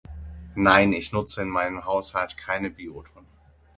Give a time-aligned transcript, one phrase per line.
[0.55, 2.71] Nein ich nutze in meinem Haushalt keine.